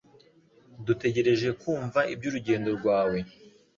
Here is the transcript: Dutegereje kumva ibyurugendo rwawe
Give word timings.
Dutegereje 0.87 1.49
kumva 1.61 1.99
ibyurugendo 2.13 2.69
rwawe 2.77 3.19